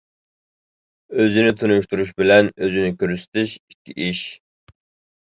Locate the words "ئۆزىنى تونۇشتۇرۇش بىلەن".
1.17-2.51